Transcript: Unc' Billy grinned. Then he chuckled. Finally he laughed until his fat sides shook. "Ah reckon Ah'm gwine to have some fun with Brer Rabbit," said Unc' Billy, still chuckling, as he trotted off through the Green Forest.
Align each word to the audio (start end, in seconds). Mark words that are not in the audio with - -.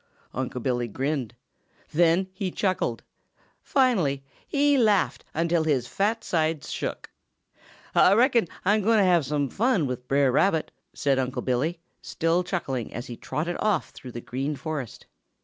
Unc' 0.33 0.63
Billy 0.63 0.87
grinned. 0.87 1.35
Then 1.93 2.27
he 2.33 2.49
chuckled. 2.49 3.03
Finally 3.61 4.23
he 4.47 4.75
laughed 4.75 5.23
until 5.35 5.63
his 5.63 5.85
fat 5.85 6.23
sides 6.23 6.71
shook. 6.71 7.11
"Ah 7.93 8.13
reckon 8.13 8.47
Ah'm 8.65 8.81
gwine 8.81 8.97
to 8.97 9.03
have 9.03 9.27
some 9.27 9.47
fun 9.47 9.85
with 9.85 10.07
Brer 10.07 10.31
Rabbit," 10.31 10.71
said 10.95 11.19
Unc' 11.19 11.45
Billy, 11.45 11.79
still 12.01 12.43
chuckling, 12.43 12.91
as 12.91 13.05
he 13.05 13.15
trotted 13.15 13.57
off 13.59 13.91
through 13.91 14.13
the 14.13 14.21
Green 14.21 14.55
Forest. 14.55 15.05